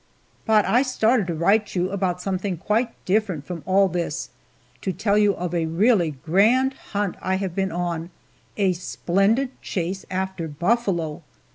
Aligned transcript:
But 0.47 0.65
I 0.65 0.81
started 0.81 1.27
to 1.27 1.35
write 1.35 1.75
you 1.75 1.91
about 1.91 2.23
something 2.23 2.57
quite 2.57 2.89
different 3.05 3.45
from 3.45 3.61
all 3.67 3.87
this 3.87 4.31
to 4.81 4.91
tell 4.91 5.15
you 5.15 5.35
of 5.35 5.53
a 5.53 5.67
really 5.67 6.09
grand 6.25 6.73
hunt 6.73 7.17
I 7.21 7.35
have 7.35 7.53
been 7.53 7.71
on 7.71 8.09
a 8.57 8.73
splendid 8.73 9.51
chase 9.61 10.03
after 10.09 10.47
buffalo! 10.47 11.21